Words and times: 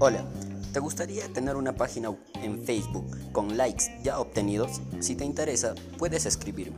Hola, 0.00 0.24
¿te 0.72 0.78
gustaría 0.78 1.26
tener 1.32 1.56
una 1.56 1.72
página 1.72 2.14
en 2.34 2.62
Facebook 2.62 3.04
con 3.32 3.56
likes 3.56 3.86
ya 4.04 4.20
obtenidos? 4.20 4.80
Si 5.00 5.16
te 5.16 5.24
interesa, 5.24 5.74
puedes 5.98 6.24
escribirme. 6.24 6.76